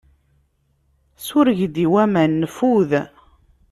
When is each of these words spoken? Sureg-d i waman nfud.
Sureg-d 1.25 1.75
i 1.85 1.87
waman 1.91 2.31
nfud. 2.43 2.91